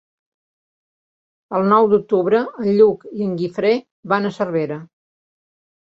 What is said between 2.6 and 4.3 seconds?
en Lluc i en Guifré van